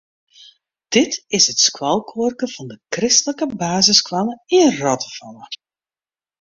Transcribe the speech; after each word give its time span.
Dit 0.87 1.23
is 1.35 1.45
it 1.51 1.59
skoalkoarke 1.67 2.47
fan 2.53 2.67
de 2.71 2.77
kristlike 2.95 3.45
basisskoalle 3.61 4.33
yn 4.59 4.71
Rottefalle. 4.83 5.45